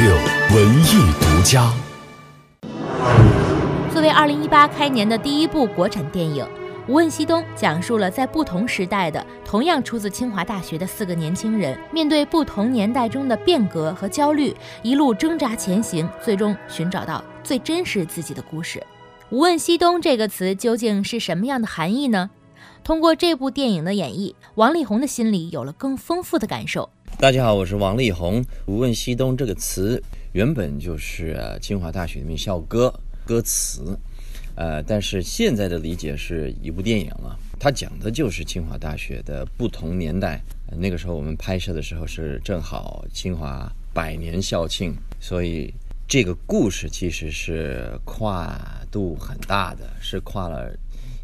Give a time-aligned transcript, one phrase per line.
[0.00, 0.14] 六
[0.56, 1.70] 文艺独家。
[3.92, 6.42] 作为二零一八开年的第一部国产电影，
[6.88, 18.82] 《无问西东》讲述了在不同时代的、同样出自清华大学的四个年轻人，面对不同年代中的变革和焦虑，一路挣扎前行，最终寻找到最真实自己的故事。
[19.28, 22.30] 无问西东这个词究竟是什么样的含义呢？
[22.82, 26.88] 通过这部电影的演绎，王力宏的心里有了更丰富的感受。
[27.20, 28.42] 大家好，我是王力宏。
[28.64, 32.90] 无问西东这个词原本就是清华大学的名校歌
[33.26, 33.94] 歌词，
[34.54, 37.38] 呃，但是现在的理解是一部电影了。
[37.58, 40.42] 它讲的就是清华大学的不同年代。
[40.78, 45.74] 那个时候我们拍摄的时候是正好清华百年校庆，所以。
[46.08, 48.58] 这个故事其实是跨
[48.90, 50.68] 度很大的，是跨了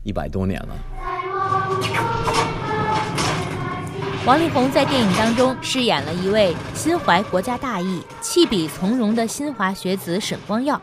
[0.05, 0.77] 一百多年了。
[4.27, 10.82] 王力宏在电影当中饰演了一位心怀国家大义、弃笔从戎的新华学子沈光耀。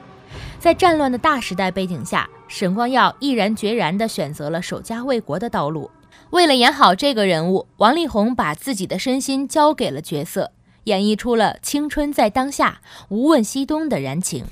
[0.61, 5.91] 在战乱的大时代背景下，沈光耀毅然决然地选择了守家卫国的道路。
[6.29, 10.53] 为了演好这个人物，王力宏把自己的身心交给了角色。
[10.85, 14.45] 演绎出了青春在当下、无问西东的燃情。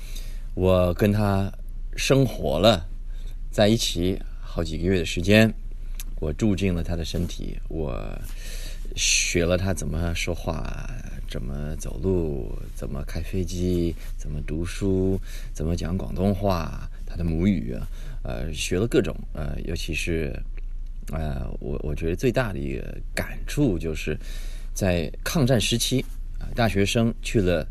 [0.54, 1.50] 我跟他
[1.96, 2.84] 生活了
[3.50, 5.54] 在一起好几个月的时间，
[6.20, 7.90] 我住进了他的身体，我
[8.96, 10.90] 学了他怎么说话、
[11.28, 15.20] 怎么走路、怎么开飞机、怎么读书、
[15.52, 17.76] 怎么讲广东话，他的母语，
[18.22, 20.32] 呃，学了各种，呃，尤其是，
[21.12, 24.18] 呃，我我觉得最大的一个感触就是
[24.74, 26.04] 在抗战时期。
[26.56, 27.64] 大学生去了，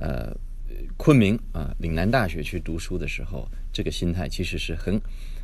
[0.00, 0.34] 呃，
[0.96, 4.98] 昆明啊，岭南大学去读书的时候，这个心态其实是很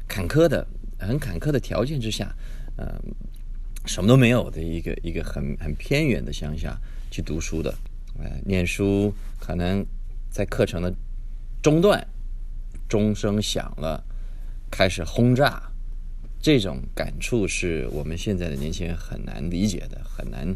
[0.08, 0.66] 坎坷的，
[0.98, 2.34] 很坎坷的条件之下，
[2.76, 2.98] 呃，
[3.86, 6.78] 什么都没有的一个一个很很偏远的乡下
[7.10, 7.74] 去读书的，
[8.18, 9.84] 呃，念书可能
[10.30, 10.92] 在课程的
[11.62, 12.06] 中段，
[12.88, 14.02] 钟声响了，
[14.70, 15.62] 开始轰炸，
[16.40, 20.54] 这种感触是我们现在的年轻人很难理解的，很难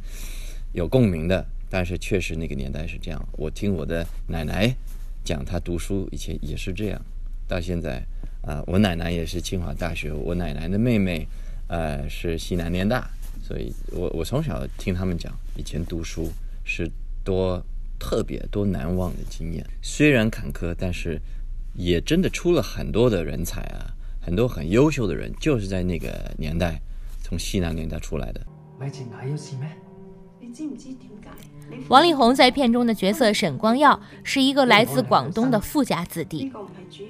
[0.73, 1.45] 有共鸣的。
[1.71, 4.75] 但是确实那个年代是这样，我听我的奶奶
[5.23, 6.99] 讲，她读书以前也是这样。
[7.47, 8.03] 到现在
[8.41, 11.29] 啊，我奶奶也是清华大学，我奶奶的妹妹
[11.67, 13.11] 呃是西南联大，
[13.49, 16.31] 所以我我从小听他们讲，以前读书
[16.65, 16.87] 是
[17.25, 17.65] 多
[17.99, 19.67] 特别多难忘的经验。
[19.81, 21.19] 虽然坎坷，但是
[21.73, 23.89] 也真的出了很多的人才啊，
[24.21, 26.79] 很多很优秀的人，就是在那个年代
[27.23, 28.47] 从西南年代出来的。
[30.41, 31.29] 你知唔知点解？
[31.89, 36.51] 王力宏在片中的角色沈光耀是一个来自广东的富家子弟。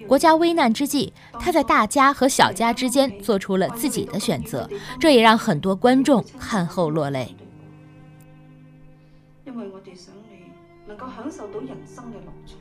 [0.07, 4.69] 国家危难之际，他在大家和小家之间做出了自己的选择，
[4.99, 7.35] 这也让很多观众看后落泪。
[9.47, 10.51] 因为我哋想你
[10.87, 12.55] 能够享受到人生嘅乐趣。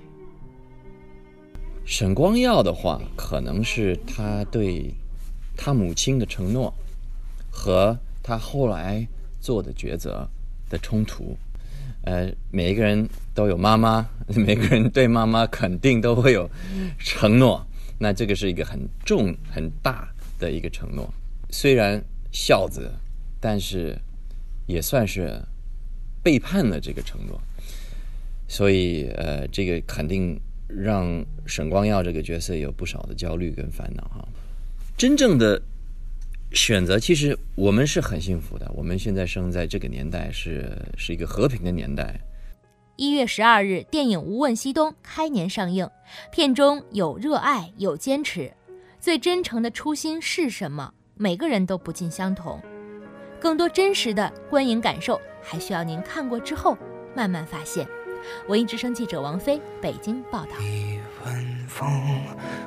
[1.86, 4.94] 沈光耀的话，可能是他对
[5.56, 6.74] 他母亲的承诺
[7.50, 9.08] 和他后来
[9.40, 10.30] 做的抉择
[10.70, 11.38] 的冲突。
[12.04, 16.50] 呃，每一个人都有妈妈， 每个人对妈妈肯定都会有
[16.98, 17.66] 承诺。
[18.00, 20.08] 那这个是一个很重、很大
[20.40, 21.12] 的一个承诺。
[21.50, 22.02] 虽然
[22.32, 22.92] 孝子，
[23.42, 23.98] 但是
[24.68, 25.42] 也算是
[26.24, 27.42] 背叛了这个承诺。
[28.48, 34.26] 所以，呃，这个肯定让沈光耀这个角色有不少的焦虑跟烦恼哈。
[34.96, 35.62] 真正的。
[36.54, 38.70] 选择其实我们是很幸福的。
[38.74, 42.20] 我们现在生在这个年代是是一个和平的年代。
[42.96, 45.88] 一月十二日，电影《无问西东》开年上映，
[46.32, 48.52] 片中有热爱，有坚持。
[49.00, 50.92] 最真诚的初心是什么？
[51.16, 52.60] 每个人都不尽相同。
[53.40, 56.76] 更多真实的观影感受，还需要您看过之后
[57.16, 57.88] 慢慢发现。
[58.48, 60.52] 文艺之声记者王菲，北京报道。
[61.68, 61.88] 风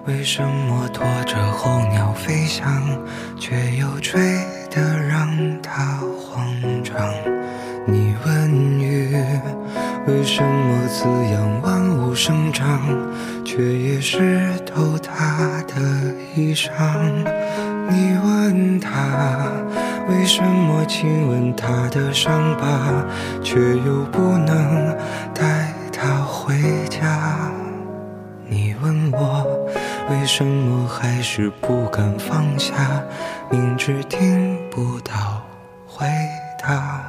[0.06, 2.82] 为什么拖着候鸟飞翔，
[3.38, 4.20] 却又吹
[4.70, 6.96] 得让它慌张？
[7.86, 9.16] 你问雨
[10.06, 12.80] 为什么滋养万物生长，
[13.44, 16.70] 却也湿透它的衣裳？
[17.88, 18.90] 你问他
[20.10, 23.04] 为什么亲吻他的伤疤，
[23.42, 24.94] 却又不能
[25.32, 26.52] 带他回
[26.88, 27.50] 家？
[28.48, 29.46] 你问我
[30.10, 32.74] 为什么还是不敢放下，
[33.50, 35.40] 明知听不到
[35.86, 36.04] 回
[36.60, 37.00] 答。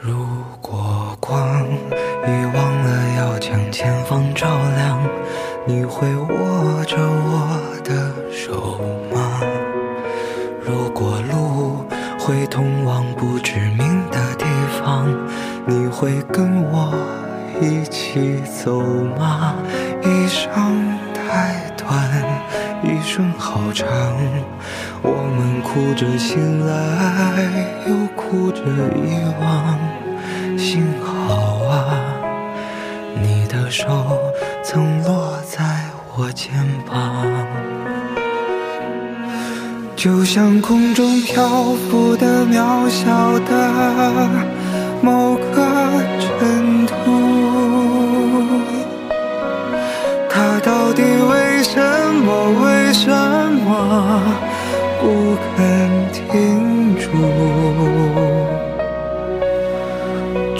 [0.00, 0.26] 如
[0.60, 4.46] 果光已忘了要将前方照
[4.76, 4.98] 亮，
[5.64, 7.35] 你会握着我
[15.68, 16.94] 你会跟我
[17.60, 18.80] 一起走
[19.18, 19.56] 吗？
[20.00, 22.08] 一生太短，
[22.84, 23.88] 一生好长。
[25.02, 27.42] 我们哭着醒来，
[27.88, 28.62] 又哭着
[28.94, 30.56] 遗忘。
[30.56, 31.98] 幸好啊，
[33.20, 33.84] 你的手
[34.62, 35.64] 曾落在
[36.14, 36.52] 我肩
[36.88, 37.26] 膀。
[39.96, 41.48] 就像空中漂
[41.90, 43.52] 浮的渺小的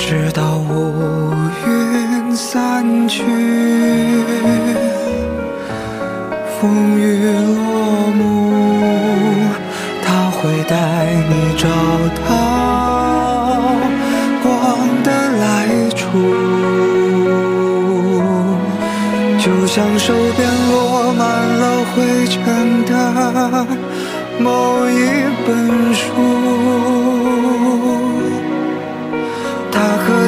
[0.08, 1.35] 直到乌
[1.67, 3.25] 云散去，
[6.61, 8.23] 风雨落幕，
[10.05, 10.76] 他会带
[11.29, 11.67] 你找
[12.23, 12.25] 到
[14.44, 15.11] 光的
[15.41, 15.44] 来
[15.91, 16.06] 处，
[19.41, 23.67] 就像手边落满了灰尘的
[24.38, 24.94] 某一
[25.44, 26.36] 本书。